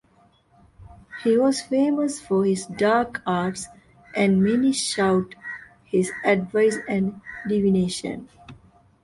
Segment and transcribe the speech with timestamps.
[1.23, 3.67] He was famous for his dark arts
[4.15, 5.35] and many sought
[5.85, 8.27] his advice and divination.